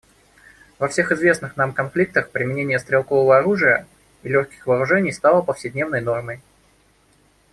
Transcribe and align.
Во 0.79 0.87
всех 0.87 1.11
известных 1.11 1.57
нам 1.57 1.73
конфликтах 1.73 2.31
применение 2.31 2.79
стрелкового 2.79 3.37
оружия 3.37 3.85
и 4.23 4.29
легких 4.29 4.65
вооружений 4.65 5.11
стало 5.11 5.43
повседневной 5.43 6.01
нормой. 6.01 6.41